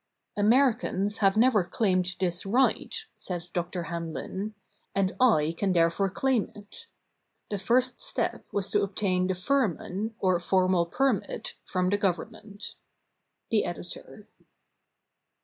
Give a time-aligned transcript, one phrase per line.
[0.35, 3.83] "Americans have never claimed this right," said Dr.
[3.83, 4.55] Hamlin,
[4.95, 6.87] "and I can therefore claim it."
[7.51, 12.77] The first step was to obtain the firman, or formal permit, from the Gov ernment.
[13.51, 14.27] The Editor.